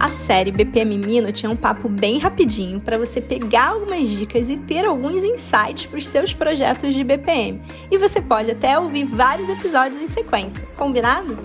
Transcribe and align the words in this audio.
A 0.00 0.06
série 0.06 0.52
BPM 0.52 0.96
Mino 0.96 1.32
tinha 1.32 1.50
um 1.50 1.56
papo 1.56 1.88
bem 1.88 2.18
rapidinho 2.18 2.80
para 2.80 2.96
você 2.96 3.20
pegar 3.20 3.70
algumas 3.70 4.08
dicas 4.08 4.48
e 4.48 4.56
ter 4.56 4.86
alguns 4.86 5.24
insights 5.24 5.86
para 5.86 5.98
os 5.98 6.06
seus 6.06 6.32
projetos 6.32 6.94
de 6.94 7.02
BPM. 7.02 7.60
E 7.90 7.98
você 7.98 8.22
pode 8.22 8.52
até 8.52 8.78
ouvir 8.78 9.04
vários 9.04 9.48
episódios 9.48 10.00
em 10.00 10.06
sequência, 10.06 10.64
combinado? 10.76 11.36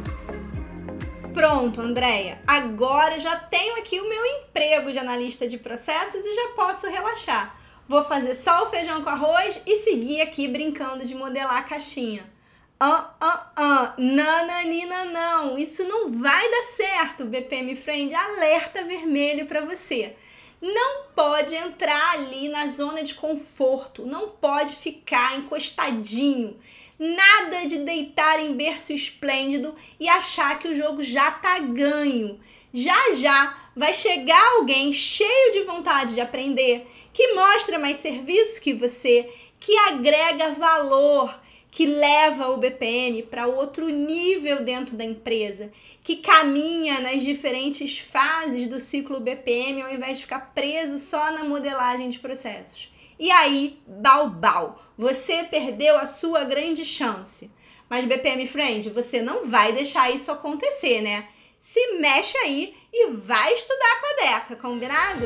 Pronto, 1.33 1.81
Andréia. 1.81 2.39
Agora 2.45 3.17
já 3.17 3.35
tenho 3.37 3.75
aqui 3.79 3.99
o 3.99 4.07
meu 4.07 4.23
emprego 4.23 4.91
de 4.91 4.99
analista 4.99 5.47
de 5.47 5.57
processos 5.57 6.23
e 6.23 6.35
já 6.35 6.49
posso 6.55 6.87
relaxar. 6.87 7.55
Vou 7.87 8.03
fazer 8.03 8.35
só 8.35 8.65
o 8.65 8.67
feijão 8.67 9.01
com 9.03 9.09
arroz 9.09 9.63
e 9.65 9.77
seguir 9.77 10.21
aqui 10.21 10.47
brincando 10.47 11.03
de 11.03 11.15
modelar 11.15 11.57
a 11.57 11.63
caixinha. 11.63 12.31
Ah, 12.79 13.15
ah, 13.19 13.51
nananina 13.97 15.05
não, 15.05 15.57
isso 15.57 15.83
não 15.87 16.09
vai 16.09 16.49
dar 16.49 16.63
certo, 16.63 17.25
BPM 17.25 17.75
Friend, 17.75 18.13
alerta 18.13 18.83
vermelho 18.83 19.45
para 19.45 19.61
você. 19.61 20.15
Não 20.61 21.03
pode 21.13 21.55
entrar 21.55 22.13
ali 22.13 22.47
na 22.47 22.67
zona 22.67 23.03
de 23.03 23.15
conforto, 23.15 24.05
não 24.05 24.29
pode 24.29 24.75
ficar 24.75 25.37
encostadinho. 25.37 26.57
Nada 26.97 27.65
de 27.65 27.79
deitar 27.79 28.39
em 28.39 28.55
berço 28.55 28.93
esplêndido 28.93 29.75
e 29.99 30.07
achar 30.07 30.57
que 30.59 30.69
o 30.69 30.73
jogo 30.73 31.01
já 31.01 31.31
tá 31.31 31.59
ganho. 31.59 32.39
Já 32.71 33.11
já 33.11 33.57
vai 33.75 33.93
chegar 33.93 34.41
alguém 34.53 34.93
cheio 34.93 35.51
de 35.51 35.63
vontade 35.63 36.13
de 36.13 36.21
aprender, 36.21 36.87
que 37.11 37.33
mostra 37.33 37.77
mais 37.77 37.97
serviço 37.97 38.61
que 38.61 38.73
você, 38.73 39.29
que 39.59 39.77
agrega 39.79 40.51
valor 40.51 41.42
que 41.73 41.87
leva 41.87 42.49
o 42.49 42.57
BPM 42.57 43.23
para 43.23 43.47
outro 43.47 43.89
nível 43.89 44.61
dentro 44.61 44.95
da 44.95 45.03
empresa, 45.03 45.71
que 46.03 46.17
caminha 46.17 46.99
nas 46.99 47.23
diferentes 47.23 47.97
fases 47.97 48.67
do 48.67 48.79
ciclo 48.79 49.19
BPM 49.19 49.81
ao 49.81 49.91
invés 49.91 50.17
de 50.17 50.23
ficar 50.25 50.53
preso 50.53 50.99
só 50.99 51.31
na 51.31 51.43
modelagem 51.43 52.09
de 52.09 52.19
processos. 52.19 52.93
E 53.17 53.31
aí, 53.31 53.81
balbal, 53.87 54.83
você 54.95 55.45
perdeu 55.45 55.97
a 55.97 56.05
sua 56.05 56.43
grande 56.43 56.85
chance. 56.85 57.49
Mas 57.89 58.05
BPM 58.05 58.45
Friend, 58.45 58.87
você 58.91 59.23
não 59.23 59.43
vai 59.45 59.73
deixar 59.73 60.11
isso 60.11 60.31
acontecer, 60.31 61.01
né? 61.01 61.27
Se 61.59 61.93
mexe 61.93 62.37
aí 62.37 62.75
e 62.93 63.07
vai 63.13 63.51
estudar 63.51 63.99
com 63.99 64.05
a 64.05 64.31
Deca, 64.31 64.55
combinado? 64.57 65.25